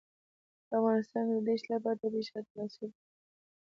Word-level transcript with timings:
په 0.67 0.73
افغانستان 0.79 1.23
کې 1.29 1.37
د 1.41 1.45
دښتې 1.47 1.69
لپاره 1.75 1.99
طبیعي 2.01 2.25
شرایط 2.27 2.47
مناسب 2.51 2.81
دي. 2.93 2.99